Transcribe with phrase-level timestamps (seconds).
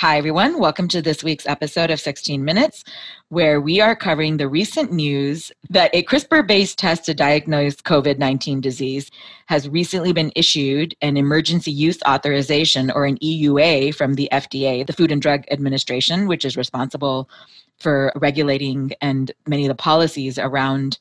[0.00, 0.58] Hi, everyone.
[0.58, 2.84] Welcome to this week's episode of 16 Minutes,
[3.28, 8.16] where we are covering the recent news that a CRISPR based test to diagnose COVID
[8.16, 9.10] 19 disease
[9.48, 14.94] has recently been issued an emergency use authorization or an EUA from the FDA, the
[14.94, 17.28] Food and Drug Administration, which is responsible
[17.78, 20.98] for regulating and many of the policies around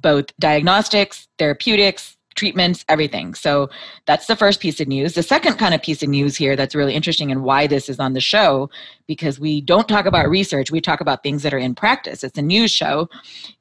[0.00, 3.34] both diagnostics, therapeutics, treatments, everything.
[3.34, 3.68] So
[4.06, 5.12] that's the first piece of news.
[5.12, 8.00] The second kind of piece of news here that's really interesting and why this is
[8.00, 8.70] on the show,
[9.06, 12.24] because we don't talk about research, we talk about things that are in practice.
[12.24, 13.10] It's a news show,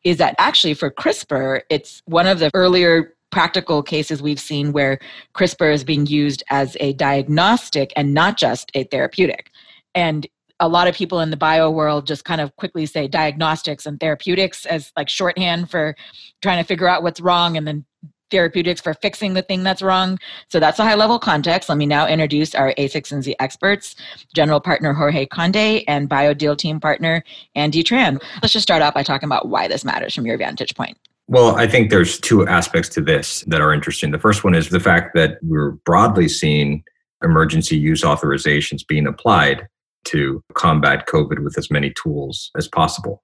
[0.06, 4.98] is that actually for CRISPR, it's one of the earlier practical cases we've seen where
[5.36, 9.52] CRISPR is being used as a diagnostic and not just a therapeutic.
[9.94, 10.26] And
[10.62, 14.00] a lot of people in the bio world just kind of quickly say diagnostics and
[14.00, 15.98] therapeutics as like shorthand for
[16.42, 17.86] trying to figure out what's wrong and then
[18.30, 20.20] therapeutics for fixing the thing that's wrong.
[20.50, 21.70] So that's a high level context.
[21.70, 23.96] Let me now introduce our a16z experts,
[24.34, 27.24] General Partner Jorge Conde and BioDeal team partner
[27.56, 28.22] Andy Tran.
[28.42, 30.98] Let's just start out by talking about why this matters from your vantage point.
[31.28, 34.12] Well, I think there's two aspects to this that are interesting.
[34.12, 36.84] The first one is the fact that we're broadly seeing
[37.24, 39.68] emergency use authorizations being applied
[40.06, 43.22] to combat COVID with as many tools as possible.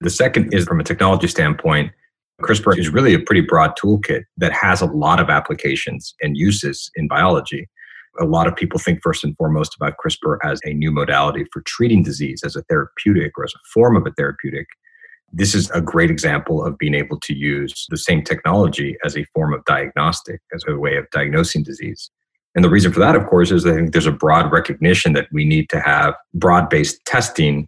[0.00, 1.92] The second is from a technology standpoint,
[2.42, 6.90] CRISPR is really a pretty broad toolkit that has a lot of applications and uses
[6.96, 7.68] in biology.
[8.20, 11.62] A lot of people think first and foremost about CRISPR as a new modality for
[11.62, 14.66] treating disease, as a therapeutic or as a form of a therapeutic.
[15.32, 19.24] This is a great example of being able to use the same technology as a
[19.34, 22.10] form of diagnostic, as a way of diagnosing disease.
[22.54, 25.26] And the reason for that, of course, is I think there's a broad recognition that
[25.32, 27.66] we need to have broad based testing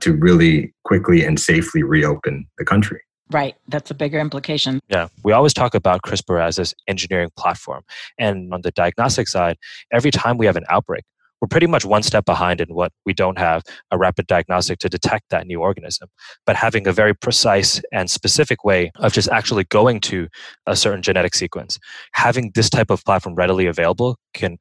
[0.00, 3.00] to really quickly and safely reopen the country.
[3.30, 3.54] Right.
[3.68, 4.80] That's a bigger implication.
[4.88, 5.08] Yeah.
[5.22, 7.82] We always talk about CRISPR as this engineering platform.
[8.18, 9.56] And on the diagnostic side,
[9.92, 11.04] every time we have an outbreak,
[11.40, 14.88] we're pretty much one step behind in what we don't have a rapid diagnostic to
[14.88, 16.08] detect that new organism.
[16.46, 20.28] But having a very precise and specific way of just actually going to
[20.66, 21.78] a certain genetic sequence,
[22.12, 24.58] having this type of platform readily available can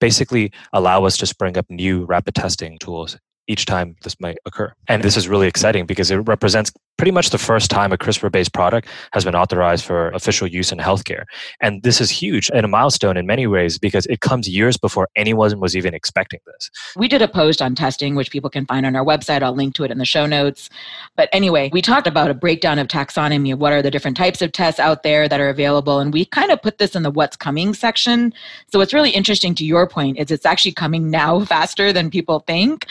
[0.00, 3.16] basically allow us to spring up new rapid testing tools
[3.48, 4.72] each time this might occur.
[4.86, 8.30] And this is really exciting because it represents pretty much the first time a CRISPR
[8.30, 11.24] based product has been authorized for official use in healthcare.
[11.60, 15.08] And this is huge and a milestone in many ways because it comes years before
[15.16, 16.70] anyone was even expecting this.
[16.96, 19.42] We did a post on testing, which people can find on our website.
[19.42, 20.68] I'll link to it in the show notes.
[21.16, 24.42] But anyway, we talked about a breakdown of taxonomy of what are the different types
[24.42, 26.00] of tests out there that are available.
[26.00, 28.34] And we kind of put this in the what's coming section.
[28.72, 32.40] So what's really interesting to your point is it's actually coming now faster than people
[32.40, 32.86] think.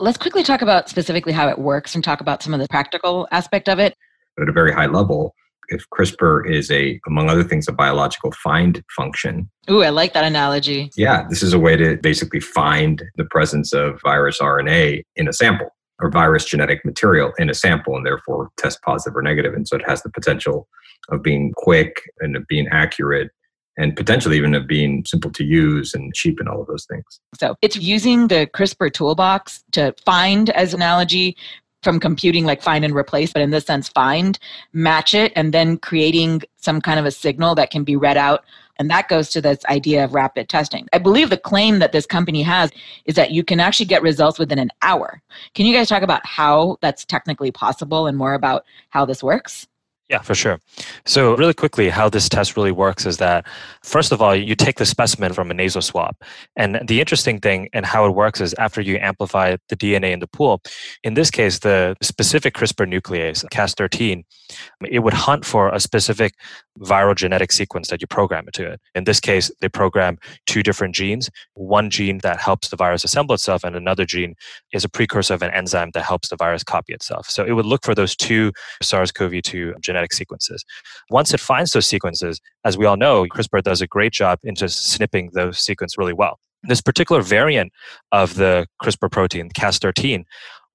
[0.00, 3.28] Let's quickly talk about specifically how it works and talk about some of the practical
[3.30, 3.96] aspect of it.
[4.40, 5.34] At a very high level,
[5.68, 9.50] if CRISPR is a, among other things, a biological find function.
[9.70, 10.90] Ooh, I like that analogy.
[10.96, 15.32] Yeah, this is a way to basically find the presence of virus RNA in a
[15.32, 15.68] sample
[16.00, 19.54] or virus genetic material in a sample and therefore test positive or negative.
[19.54, 20.68] And so it has the potential
[21.10, 23.30] of being quick and of being accurate
[23.78, 27.04] and potentially even of being simple to use and cheap and all of those things.
[27.38, 31.36] So it's using the CRISPR toolbox to find, as analogy,
[31.82, 34.38] from computing like find and replace, but in this sense, find,
[34.72, 38.44] match it, and then creating some kind of a signal that can be read out.
[38.78, 40.88] And that goes to this idea of rapid testing.
[40.92, 42.70] I believe the claim that this company has
[43.04, 45.20] is that you can actually get results within an hour.
[45.54, 49.66] Can you guys talk about how that's technically possible and more about how this works?
[50.12, 50.60] Yeah, for sure.
[51.06, 53.46] So, really quickly, how this test really works is that,
[53.82, 56.14] first of all, you take the specimen from a nasal swab.
[56.54, 60.20] And the interesting thing and how it works is after you amplify the DNA in
[60.20, 60.60] the pool,
[61.02, 64.22] in this case, the specific CRISPR nuclease, Cas13,
[64.90, 66.34] it would hunt for a specific
[66.78, 68.80] viral genetic sequence that you program it to it.
[68.94, 73.34] In this case, they program two different genes one gene that helps the virus assemble
[73.34, 74.34] itself, and another gene
[74.72, 77.30] is a precursor of an enzyme that helps the virus copy itself.
[77.30, 78.52] So, it would look for those two
[78.82, 80.64] SARS CoV 2 genetic genetic sequences.
[81.10, 84.54] Once it finds those sequences, as we all know, CRISPR does a great job in
[84.54, 86.38] just snipping those sequences really well.
[86.64, 87.72] This particular variant
[88.12, 90.24] of the CRISPR protein, Cas13,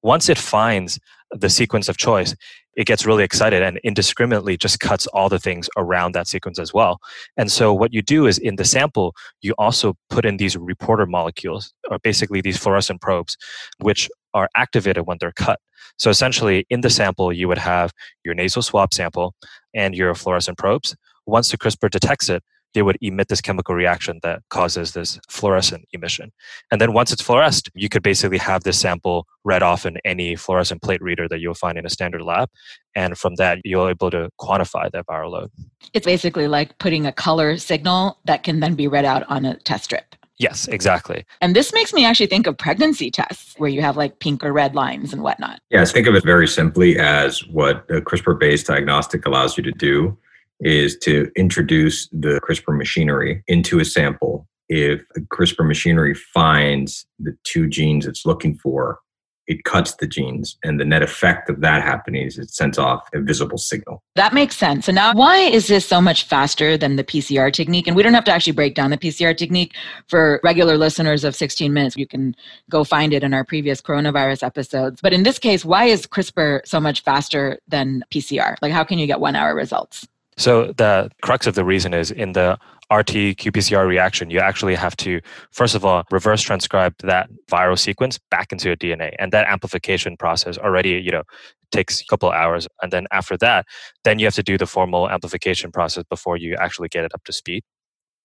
[0.04, 1.00] once it finds
[1.32, 2.36] the sequence of choice,
[2.76, 6.74] it gets really excited and indiscriminately just cuts all the things around that sequence as
[6.74, 7.00] well.
[7.36, 11.06] And so, what you do is in the sample, you also put in these reporter
[11.06, 13.36] molecules, or basically these fluorescent probes,
[13.80, 15.60] which are activated when they're cut.
[15.98, 17.92] So, essentially, in the sample, you would have
[18.24, 19.34] your nasal swab sample
[19.74, 20.96] and your fluorescent probes.
[21.26, 25.86] Once the CRISPR detects it, they would emit this chemical reaction that causes this fluorescent
[25.94, 26.32] emission.
[26.72, 30.36] And then once it's fluoresced, you could basically have this sample read off in any
[30.36, 32.50] fluorescent plate reader that you'll find in a standard lab.
[32.96, 35.52] And from that, you're able to quantify that viral load.
[35.94, 39.58] It's basically like putting a color signal that can then be read out on a
[39.58, 40.16] test strip.
[40.40, 41.26] Yes, exactly.
[41.42, 44.54] And this makes me actually think of pregnancy tests where you have like pink or
[44.54, 45.62] red lines and whatnot.
[45.72, 49.72] Yes, think of it very simply as what a CRISPR based diagnostic allows you to
[49.72, 50.16] do
[50.60, 54.48] is to introduce the CRISPR machinery into a sample.
[54.70, 59.00] If the CRISPR machinery finds the two genes it's looking for,
[59.48, 60.58] it cuts the genes.
[60.64, 64.04] And the net effect of that happening is it sends off a visible signal.
[64.16, 64.86] That makes sense.
[64.86, 67.88] So now, why is this so much faster than the PCR technique?
[67.88, 69.74] And we don't have to actually break down the PCR technique
[70.10, 71.96] for regular listeners of 16 minutes.
[71.96, 72.36] You can
[72.70, 75.00] go find it in our previous coronavirus episodes.
[75.02, 78.58] But in this case, why is CRISPR so much faster than PCR?
[78.62, 80.08] Like, how can you get one hour results?
[80.38, 82.58] So the crux of the reason is in the
[82.92, 85.20] RT qPCR reaction, you actually have to,
[85.52, 89.14] first of all, reverse transcribe that viral sequence back into your DNA.
[89.20, 91.24] And that amplification process already, you know,
[91.72, 92.68] takes a couple of hours.
[92.82, 93.66] And then after that,
[94.04, 97.24] then you have to do the formal amplification process before you actually get it up
[97.26, 97.64] to speed.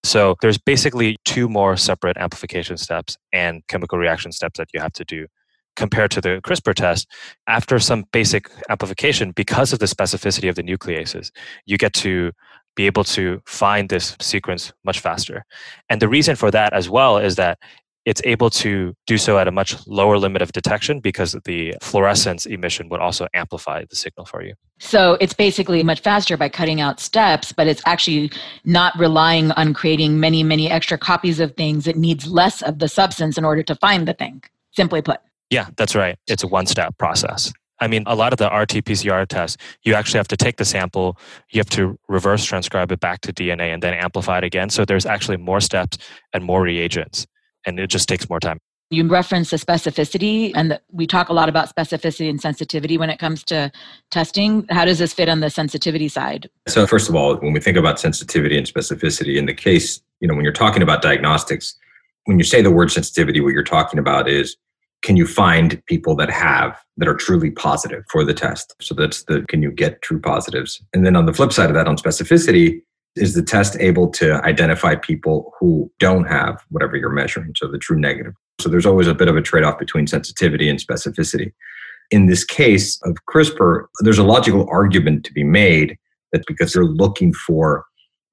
[0.05, 4.93] So there's basically two more separate amplification steps and chemical reaction steps that you have
[4.93, 5.27] to do
[5.77, 7.09] compared to the CRISPR test,
[7.47, 11.31] after some basic amplification, because of the specificity of the nucleases,
[11.67, 12.33] you get to
[12.75, 15.45] be able to find this sequence much faster.
[15.89, 17.59] And the reason for that as well is that
[18.05, 22.47] it's able to do so at a much lower limit of detection because the fluorescence
[22.47, 24.55] emission would also amplify the signal for you.
[24.81, 28.33] So it's basically much faster by cutting out steps, but it's actually
[28.65, 31.87] not relying on creating many, many extra copies of things.
[31.87, 34.43] It needs less of the substance in order to find the thing,
[34.73, 35.21] simply put.
[35.53, 36.17] Yeah, that's right.
[36.29, 37.53] It's a one step process.
[37.79, 40.65] I mean, a lot of the RT PCR tests, you actually have to take the
[40.65, 41.19] sample,
[41.51, 44.71] you have to reverse transcribe it back to DNA and then amplify it again.
[44.71, 45.99] So there's actually more steps
[46.33, 47.27] and more reagents,
[47.67, 48.59] and it just takes more time.
[48.89, 53.11] You reference the specificity, and the, we talk a lot about specificity and sensitivity when
[53.11, 53.71] it comes to
[54.11, 54.65] testing.
[54.71, 56.49] How does this fit on the sensitivity side?
[56.67, 60.29] So, first of all, when we think about sensitivity and specificity, in the case, you
[60.29, 61.77] know, when you're talking about diagnostics,
[62.25, 64.57] when you say the word sensitivity, what you're talking about is
[65.03, 68.75] can you find people that have that are truly positive for the test?
[68.81, 70.83] So that's the can you get true positives?
[70.93, 72.81] And then on the flip side of that on specificity
[73.17, 77.79] is the test able to identify people who don't have whatever you're measuring so the
[77.79, 78.33] true negative?
[78.61, 81.53] So there's always a bit of a trade-off between sensitivity and specificity.
[82.11, 85.99] In this case of crispr there's a logical argument to be made
[86.33, 87.85] that because they're looking for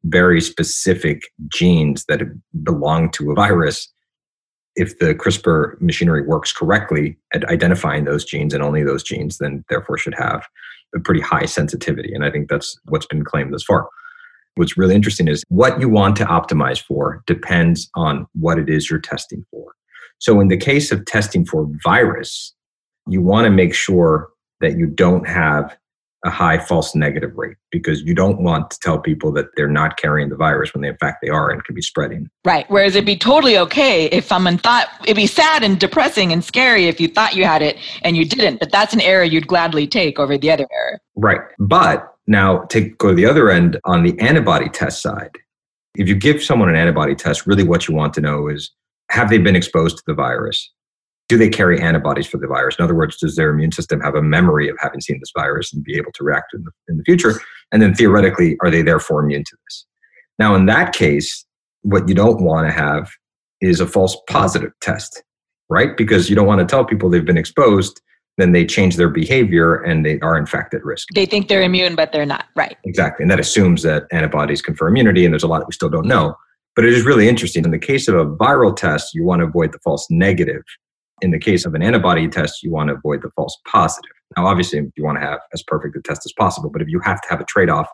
[0.06, 2.22] very specific genes that
[2.63, 3.92] belong to a virus
[4.75, 9.63] if the CRISPR machinery works correctly at identifying those genes and only those genes, then
[9.69, 10.45] therefore should have
[10.95, 12.13] a pretty high sensitivity.
[12.13, 13.88] And I think that's what's been claimed thus far.
[14.56, 18.89] What's really interesting is what you want to optimize for depends on what it is
[18.89, 19.74] you're testing for.
[20.18, 22.54] So, in the case of testing for virus,
[23.07, 24.30] you want to make sure
[24.60, 25.77] that you don't have
[26.25, 29.98] a high false negative rate because you don't want to tell people that they're not
[29.98, 32.30] carrying the virus when they in fact they are and can be spreading.
[32.44, 32.69] Right.
[32.69, 36.88] Whereas it'd be totally okay if someone thought it'd be sad and depressing and scary
[36.88, 38.60] if you thought you had it and you didn't.
[38.60, 41.00] But that's an error you'd gladly take over the other error.
[41.16, 41.42] Right.
[41.57, 45.31] But now take go to the other end on the antibody test side.
[45.95, 48.72] If you give someone an antibody test, really what you want to know is
[49.10, 50.72] have they been exposed to the virus?
[51.29, 52.75] Do they carry antibodies for the virus?
[52.77, 55.71] In other words, does their immune system have a memory of having seen this virus
[55.71, 57.39] and be able to react in the, in the future?
[57.71, 59.85] And then theoretically, are they therefore immune to this?
[60.39, 61.45] Now, in that case,
[61.83, 63.11] what you don't want to have
[63.61, 65.23] is a false positive test,
[65.69, 65.95] right?
[65.95, 68.01] Because you don't want to tell people they've been exposed,
[68.37, 71.09] then they change their behavior and they are in fact at risk.
[71.13, 72.75] They think they're immune, but they're not, right?
[72.86, 73.24] Exactly.
[73.24, 76.07] And that assumes that antibodies confer immunity, and there's a lot that we still don't
[76.07, 76.36] know.
[76.75, 77.65] But it is really interesting.
[77.65, 80.63] In the case of a viral test, you want to avoid the false negative
[81.21, 84.11] in the case of an antibody test, you want to avoid the false positive.
[84.38, 86.99] Now, obviously, you want to have as perfect a test as possible, but if you
[86.99, 87.88] have to have a trade off,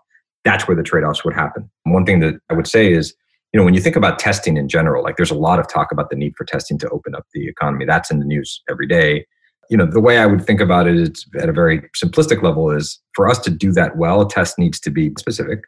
[0.44, 1.70] that's where the trade offs would happen.
[1.84, 3.13] One thing that I would say is,
[3.51, 5.91] you know, when you think about testing in general, like there's a lot of talk
[5.91, 7.86] about the need for testing to open up the economy.
[7.86, 9.25] That's in the news every day.
[9.70, 12.70] You know, the way I would think about it is at a very simplistic level
[12.70, 15.62] is for us to do that well, a test needs to be specific,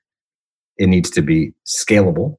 [0.77, 2.37] it needs to be scalable,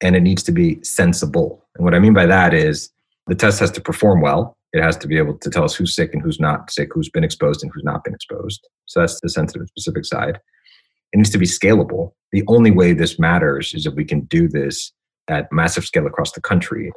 [0.00, 1.64] and it needs to be sensible.
[1.74, 2.90] And what I mean by that is
[3.26, 4.56] the test has to perform well.
[4.72, 7.10] It has to be able to tell us who's sick and who's not sick, who's
[7.10, 8.66] been exposed and who's not been exposed.
[8.86, 10.38] So that's the sensitive specific side.
[11.12, 12.12] It needs to be scalable.
[12.32, 14.92] The only way this matters is if we can do this
[15.28, 16.90] at massive scale across the country.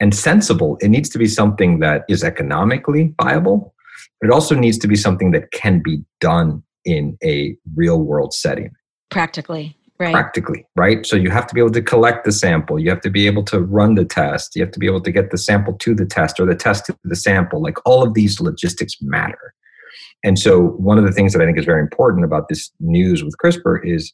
[0.00, 3.74] And sensible, it needs to be something that is economically viable,
[4.20, 8.34] but it also needs to be something that can be done in a real world
[8.34, 8.70] setting.
[9.10, 10.12] Practically right.
[10.12, 11.06] practically, right?
[11.06, 12.78] So you have to be able to collect the sample.
[12.78, 14.54] You have to be able to run the test.
[14.54, 16.86] You have to be able to get the sample to the test or the test
[16.86, 17.62] to the sample.
[17.62, 19.54] Like all of these logistics matter.
[20.24, 23.24] And so one of the things that I think is very important about this news
[23.24, 24.12] with CRISPR is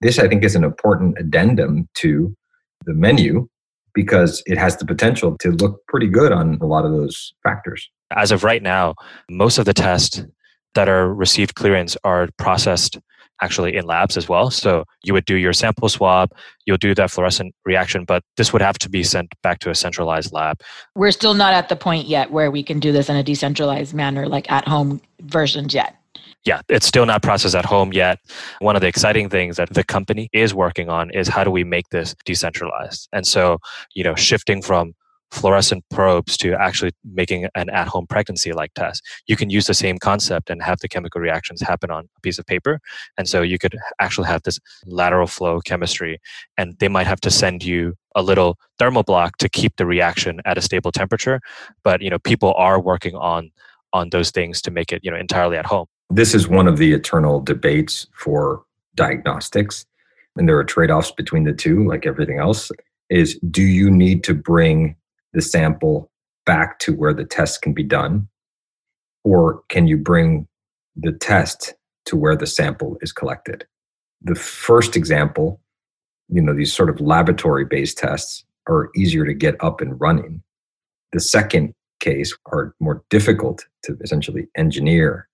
[0.00, 2.34] this, I think, is an important addendum to
[2.86, 3.48] the menu
[3.94, 7.88] because it has the potential to look pretty good on a lot of those factors.
[8.14, 8.94] As of right now,
[9.28, 10.24] most of the tests
[10.74, 12.98] that are received clearance are processed
[13.42, 14.50] actually in labs as well.
[14.50, 16.30] So you would do your sample swab,
[16.66, 19.74] you'll do that fluorescent reaction, but this would have to be sent back to a
[19.74, 20.60] centralized lab.
[20.94, 23.94] We're still not at the point yet where we can do this in a decentralized
[23.94, 25.94] manner, like at home versions yet.
[26.44, 28.20] Yeah, it's still not processed at home yet.
[28.60, 31.64] One of the exciting things that the company is working on is how do we
[31.64, 33.08] make this decentralized?
[33.12, 33.58] And so,
[33.94, 34.94] you know, shifting from
[35.30, 39.02] fluorescent probes to actually making an at home pregnancy like test.
[39.26, 42.38] You can use the same concept and have the chemical reactions happen on a piece
[42.38, 42.80] of paper.
[43.16, 46.18] And so you could actually have this lateral flow chemistry,
[46.56, 50.40] and they might have to send you a little thermal block to keep the reaction
[50.44, 51.40] at a stable temperature.
[51.84, 53.50] But you know, people are working on
[53.94, 55.86] on those things to make it you know entirely at home.
[56.10, 58.62] This is one of the eternal debates for
[58.94, 59.84] diagnostics.
[60.36, 62.70] And there are trade offs between the two, like everything else.
[63.10, 64.94] Is do you need to bring
[65.32, 66.10] the sample
[66.46, 68.28] back to where the test can be done?
[69.24, 70.46] Or can you bring
[70.96, 71.74] the test
[72.06, 73.66] to where the sample is collected?
[74.22, 75.60] The first example,
[76.28, 80.42] you know, these sort of laboratory based tests are easier to get up and running.
[81.12, 85.28] The second case are more difficult to essentially engineer,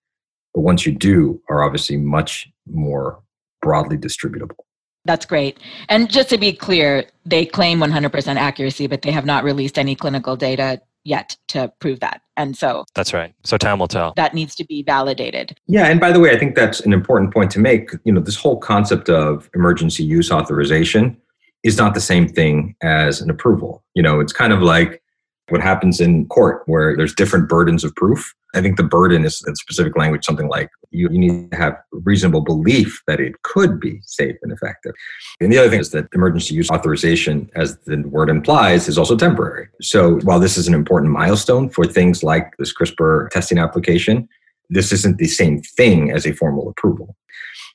[0.53, 3.21] but once you do, are obviously much more
[3.61, 4.65] broadly distributable.
[5.05, 5.59] That's great.
[5.89, 9.95] And just to be clear, they claim 100% accuracy, but they have not released any
[9.95, 12.23] clinical data yet to prove that.
[12.37, 13.35] And so That's right.
[13.45, 14.15] So time will tell.
[14.17, 15.57] That needs to be validated.
[15.67, 17.91] Yeah, and by the way, I think that's an important point to make.
[18.05, 21.17] You know, this whole concept of emergency use authorization
[21.63, 23.85] is not the same thing as an approval.
[23.95, 25.03] You know, it's kind of like
[25.49, 28.35] what happens in court where there's different burdens of proof.
[28.55, 31.77] I think the burden is in specific language, something like you, you need to have
[31.91, 34.93] reasonable belief that it could be safe and effective.
[35.41, 39.17] And the other thing is that emergency use authorization, as the word implies, is also
[39.17, 39.69] temporary.
[39.83, 44.29] So while this is an important milestone for things like this CRISPR testing application,
[44.71, 47.17] this isn't the same thing as a formal approval.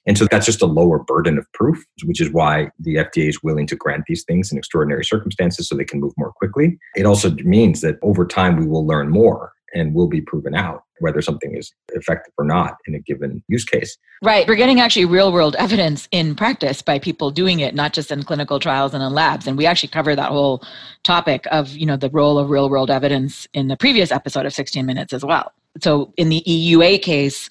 [0.09, 3.43] And so that's just a lower burden of proof, which is why the FDA is
[3.43, 6.79] willing to grant these things in extraordinary circumstances so they can move more quickly.
[6.95, 10.81] It also means that over time we will learn more and will be proven out
[10.97, 13.95] whether something is effective or not in a given use case.
[14.23, 14.47] Right.
[14.47, 18.23] We're getting actually real world evidence in practice by people doing it, not just in
[18.23, 19.45] clinical trials and in labs.
[19.45, 20.63] And we actually cover that whole
[21.03, 24.53] topic of, you know, the role of real world evidence in the previous episode of
[24.53, 25.51] 16 Minutes as well.
[25.79, 27.47] So in the EUA case,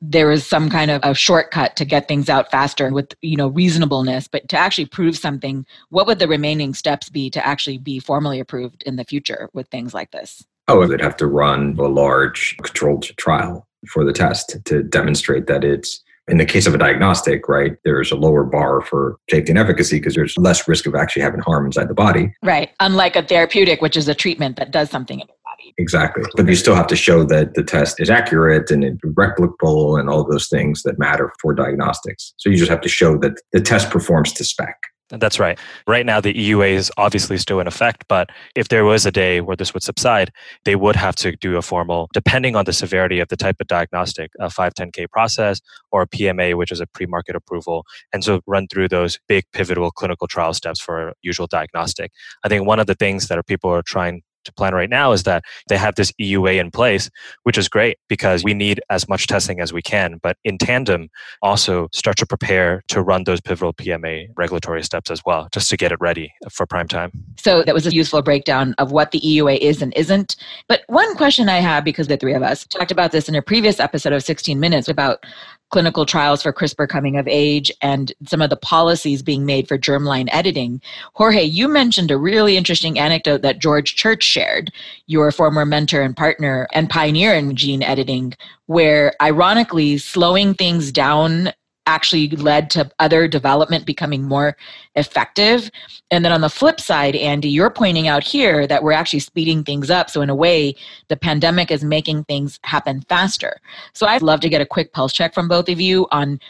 [0.00, 3.48] there is some kind of a shortcut to get things out faster with you know
[3.48, 7.98] reasonableness but to actually prove something what would the remaining steps be to actually be
[7.98, 10.44] formally approved in the future with things like this?
[10.68, 15.64] Oh, they'd have to run a large controlled trial for the test to demonstrate that
[15.64, 19.58] it's in the case of a diagnostic, right, there's a lower bar for safety and
[19.58, 22.32] efficacy because there's less risk of actually having harm inside the body.
[22.42, 22.70] Right.
[22.80, 25.74] Unlike a therapeutic, which is a treatment that does something in your body.
[25.78, 26.24] Exactly.
[26.36, 30.24] But you still have to show that the test is accurate and replicable and all
[30.24, 32.32] those things that matter for diagnostics.
[32.36, 34.76] So you just have to show that the test performs to spec.
[35.10, 35.58] That's right.
[35.88, 39.40] Right now, the EUA is obviously still in effect, but if there was a day
[39.40, 40.30] where this would subside,
[40.64, 43.66] they would have to do a formal, depending on the severity of the type of
[43.66, 48.40] diagnostic, a 510K process or a PMA, which is a pre market approval, and so
[48.46, 52.12] run through those big pivotal clinical trial steps for a usual diagnostic.
[52.44, 55.24] I think one of the things that people are trying to plan right now is
[55.24, 57.10] that they have this EUA in place,
[57.42, 60.18] which is great because we need as much testing as we can.
[60.22, 61.08] But in tandem,
[61.42, 65.76] also start to prepare to run those pivotal PMA regulatory steps as well, just to
[65.76, 67.12] get it ready for prime time.
[67.36, 70.36] So that was a useful breakdown of what the EUA is and isn't.
[70.68, 73.42] But one question I have, because the three of us talked about this in a
[73.42, 75.24] previous episode of 16 Minutes about
[75.70, 79.78] clinical trials for CRISPR coming of age and some of the policies being made for
[79.78, 80.80] germline editing.
[81.14, 84.72] Jorge, you mentioned a really interesting anecdote that George Church shared,
[85.06, 88.34] your former mentor and partner and pioneer in gene editing,
[88.66, 91.52] where ironically slowing things down
[91.90, 94.56] actually led to other development becoming more
[94.94, 95.70] effective.
[96.10, 99.64] And then on the flip side, Andy, you're pointing out here that we're actually speeding
[99.64, 100.08] things up.
[100.08, 100.74] So, in a way,
[101.08, 103.60] the pandemic is making things happen faster.
[103.92, 106.40] So, I'd love to get a quick pulse check from both of you on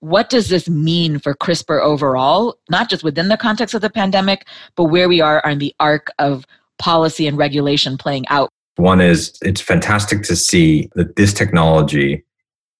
[0.00, 4.46] what does this mean for CRISPR overall, not just within the context of the pandemic,
[4.76, 6.44] but where we are on the arc of
[6.78, 8.50] policy and regulation playing out.
[8.76, 12.24] One is it's fantastic to see that this technology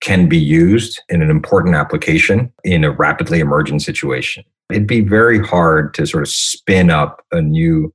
[0.04, 4.44] can be used in an important application in a rapidly emerging situation.
[4.70, 7.90] It'd be very hard to sort of spin up a new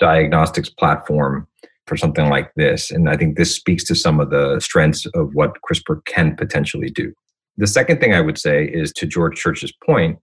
[0.00, 1.46] diagnostics platform
[1.86, 2.90] for something like this.
[2.90, 6.90] And I think this speaks to some of the strengths of what CRISPR can potentially
[6.90, 7.12] do.
[7.56, 10.18] The second thing I would say is to George Church's point,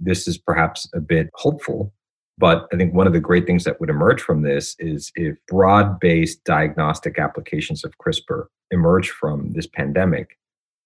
[0.00, 1.92] this is perhaps a bit hopeful
[2.40, 5.36] But I think one of the great things that would emerge from this is if
[5.46, 10.38] broad based diagnostic applications of CRISPR emerge from this pandemic,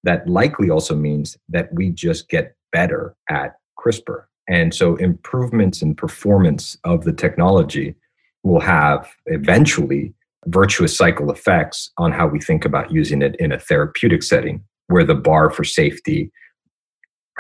[0.05, 4.25] that likely also means that we just get better at CRISPR.
[4.49, 7.95] And so improvements in performance of the technology
[8.43, 10.15] will have eventually
[10.47, 15.05] virtuous cycle effects on how we think about using it in a therapeutic setting where
[15.05, 16.31] the bar for safety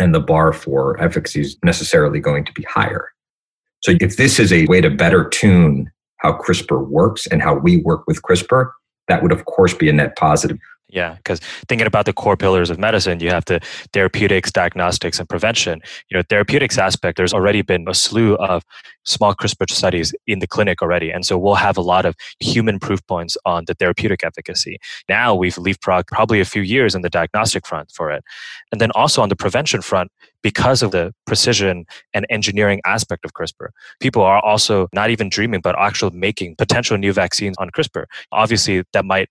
[0.00, 3.11] and the bar for efficacy is necessarily going to be higher.
[3.83, 7.76] So if this is a way to better tune how CRISPR works and how we
[7.76, 8.71] work with CRISPR,
[9.09, 10.56] that would of course be a net positive.
[10.90, 13.60] Yeah, because thinking about the core pillars of medicine, you have the
[13.92, 15.80] therapeutics, diagnostics, and prevention.
[16.10, 18.62] You know, therapeutics aspect, there's already been a slew of
[19.04, 21.10] small CRISPR studies in the clinic already.
[21.10, 24.78] And so we'll have a lot of human proof points on the therapeutic efficacy.
[25.08, 28.22] Now we've leapfrogged probably a few years in the diagnostic front for it.
[28.70, 30.10] And then also on the prevention front,
[30.42, 33.68] because of the precision and engineering aspect of CRISPR,
[34.00, 38.04] people are also not even dreaming, but actually making potential new vaccines on CRISPR.
[38.30, 39.30] Obviously, that might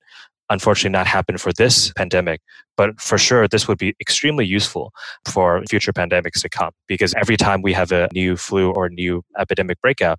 [0.49, 2.41] unfortunately not happen for this pandemic
[2.75, 4.91] but for sure this would be extremely useful
[5.25, 9.23] for future pandemics to come because every time we have a new flu or new
[9.37, 10.17] epidemic breakout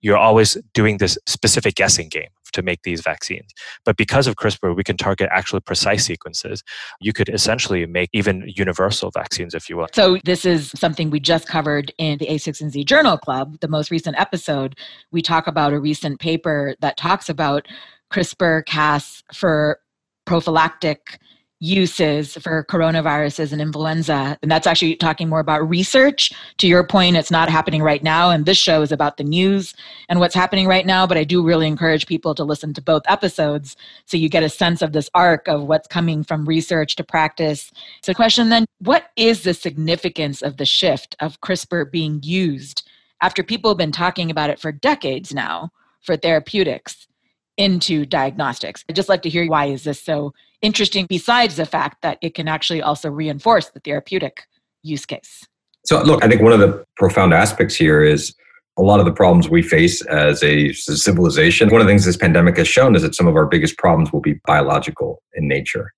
[0.00, 3.52] you're always doing this specific guessing game to make these vaccines.
[3.84, 6.62] But because of CRISPR, we can target actually precise sequences.
[7.00, 9.88] You could essentially make even universal vaccines, if you will.
[9.92, 14.18] So, this is something we just covered in the a16z Journal Club, the most recent
[14.18, 14.76] episode.
[15.10, 17.66] We talk about a recent paper that talks about
[18.14, 19.80] CRISPR Cas for
[20.24, 21.18] prophylactic
[21.58, 24.38] uses for coronaviruses and influenza.
[24.40, 26.30] And that's actually talking more about research.
[26.58, 28.30] To your point, it's not happening right now.
[28.30, 29.74] And this show is about the news
[30.08, 31.08] and what's happening right now.
[31.08, 34.48] But I do really encourage people to listen to both episodes so you get a
[34.48, 37.72] sense of this arc of what's coming from research to practice.
[38.02, 42.88] So, question then what is the significance of the shift of CRISPR being used
[43.22, 47.08] after people have been talking about it for decades now for therapeutics?
[47.56, 48.84] Into diagnostics.
[48.88, 50.32] I'd just like to hear why is this so
[50.62, 54.42] interesting besides the fact that it can actually also reinforce the therapeutic
[54.82, 55.46] use case.
[55.84, 58.34] So look, I think one of the profound aspects here is
[58.76, 61.68] a lot of the problems we face as a civilization.
[61.68, 64.12] One of the things this pandemic has shown is that some of our biggest problems
[64.12, 65.92] will be biological in nature.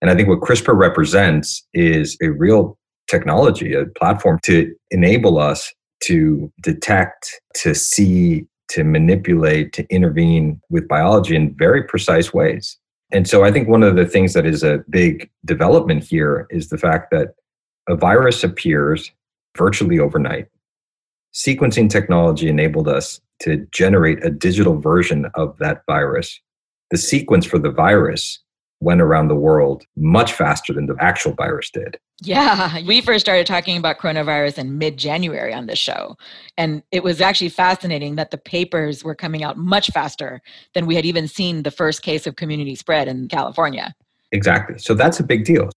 [0.00, 2.78] And I think what CRISPR represents is a real
[3.10, 5.72] technology, a platform to enable us
[6.04, 12.78] to detect, to see to manipulate, to intervene with biology in very precise ways.
[13.10, 16.70] And so I think one of the things that is a big development here is
[16.70, 17.34] the fact that
[17.86, 19.12] a virus appears
[19.58, 20.48] virtually overnight.
[21.34, 26.40] Sequencing technology enabled us to generate a digital version of that virus.
[26.90, 28.38] The sequence for the virus
[28.82, 31.98] went around the world much faster than the actual virus did.
[32.22, 36.16] Yeah, we first started talking about coronavirus in mid January on this show.
[36.56, 40.40] And it was actually fascinating that the papers were coming out much faster
[40.74, 43.94] than we had even seen the first case of community spread in California.
[44.32, 44.78] Exactly.
[44.78, 45.70] So that's a big deal.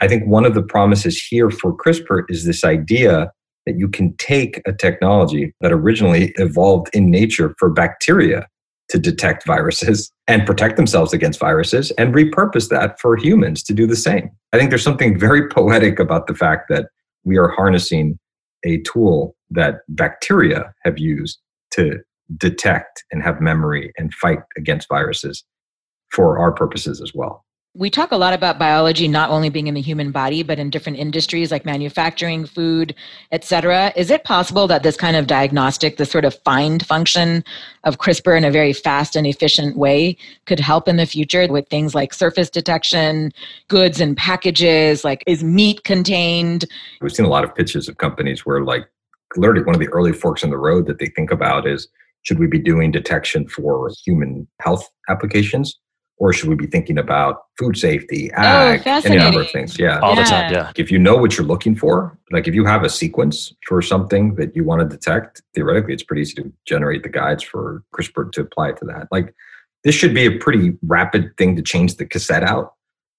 [0.00, 3.30] I think one of the promises here for CRISPR is this idea
[3.66, 8.46] that you can take a technology that originally evolved in nature for bacteria
[8.88, 13.86] to detect viruses and protect themselves against viruses and repurpose that for humans to do
[13.86, 14.30] the same.
[14.52, 16.88] I think there's something very poetic about the fact that
[17.24, 18.18] we are harnessing
[18.64, 21.38] a tool that bacteria have used
[21.72, 21.98] to
[22.36, 25.44] detect and have memory and fight against viruses
[26.10, 27.45] for our purposes as well
[27.76, 30.70] we talk a lot about biology not only being in the human body but in
[30.70, 32.94] different industries like manufacturing food
[33.32, 37.44] etc is it possible that this kind of diagnostic this sort of find function
[37.84, 41.68] of crispr in a very fast and efficient way could help in the future with
[41.68, 43.32] things like surface detection
[43.68, 46.64] goods and packages like is meat contained?
[47.00, 48.88] We've seen a lot of pitches of companies where like
[49.36, 51.88] literally one of the early forks in the road that they think about is
[52.22, 55.78] should we be doing detection for human health applications
[56.18, 59.78] or should we be thinking about food safety, oh, ag, oh, any number of things?
[59.78, 60.22] Yeah, all yeah.
[60.22, 60.52] the time.
[60.52, 60.72] Yeah.
[60.76, 64.34] If you know what you're looking for, like if you have a sequence for something
[64.36, 68.32] that you want to detect, theoretically, it's pretty easy to generate the guides for CRISPR
[68.32, 69.08] to apply to that.
[69.10, 69.34] Like
[69.84, 72.74] this should be a pretty rapid thing to change the cassette out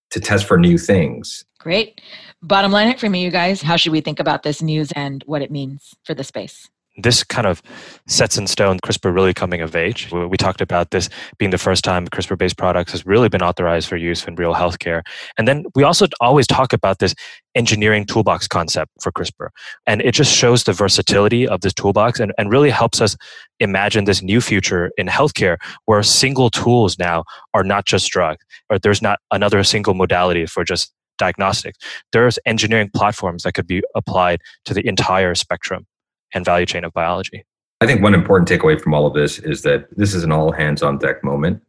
[0.10, 1.46] to test for new things.
[1.60, 2.02] Great.
[2.42, 5.24] Bottom line it for me, you guys, how should we think about this news and
[5.26, 6.70] what it means for the space?
[6.98, 7.62] This kind of
[8.08, 10.12] sets in stone CRISPR really coming of age.
[10.12, 13.88] We talked about this being the first time CRISPR based products has really been authorized
[13.88, 15.04] for use in real healthcare.
[15.38, 17.14] And then we also always talk about this
[17.54, 19.50] engineering toolbox concept for CRISPR.
[19.86, 23.16] And it just shows the versatility of this toolbox and, and really helps us
[23.60, 28.80] imagine this new future in healthcare where single tools now are not just drugs, or
[28.80, 31.78] there's not another single modality for just diagnostics.
[32.12, 35.86] There's engineering platforms that could be applied to the entire spectrum
[36.34, 37.46] and value chain of biology.
[37.80, 40.52] I think one important takeaway from all of this is that this is an all
[40.52, 41.62] hands on deck moment.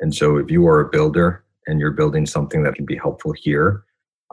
[0.00, 3.32] And so if you are a builder and you're building something that can be helpful
[3.32, 3.84] here,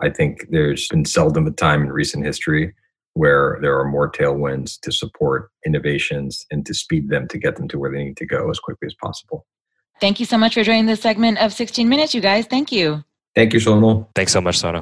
[0.02, 2.74] I think there's been seldom a time in recent history
[3.14, 7.68] where there are more tailwinds to support innovations and to speed them to get them
[7.68, 9.46] to where they need to go as quickly as possible.
[10.00, 12.48] Thank you so much for joining this segment of 16 Minutes, you guys.
[12.48, 13.04] Thank you.
[13.36, 14.08] Thank you, Sonal.
[14.16, 14.80] Thanks so much, Sona.